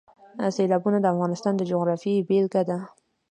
[0.55, 2.77] سیلابونه د افغانستان د جغرافیې بېلګه ده.